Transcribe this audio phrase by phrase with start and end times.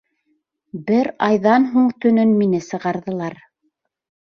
[0.87, 3.43] Бер айҙан һуң төнөн мине сығарҙылар.